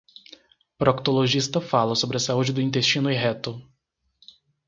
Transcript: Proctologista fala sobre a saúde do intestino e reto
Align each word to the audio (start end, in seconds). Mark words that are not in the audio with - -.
Proctologista 0.79 1.61
fala 1.61 1.93
sobre 1.93 2.17
a 2.17 2.19
saúde 2.19 2.51
do 2.51 2.59
intestino 2.59 3.11
e 3.11 3.13
reto 3.13 3.61